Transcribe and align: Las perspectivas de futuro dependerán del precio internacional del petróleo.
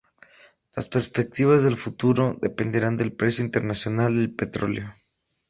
Las 0.75 0.89
perspectivas 0.89 1.61
de 1.61 1.75
futuro 1.75 2.35
dependerán 2.41 2.97
del 2.97 3.13
precio 3.13 3.45
internacional 3.45 4.15
del 4.15 4.33
petróleo. 4.33 4.91